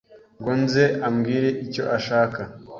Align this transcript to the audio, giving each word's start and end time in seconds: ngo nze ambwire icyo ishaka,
ngo 0.39 0.51
nze 0.61 0.83
ambwire 1.07 1.49
icyo 1.65 1.83
ishaka, 1.97 2.41